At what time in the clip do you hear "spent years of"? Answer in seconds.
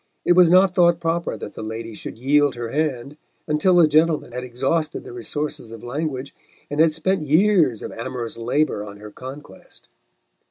6.91-7.91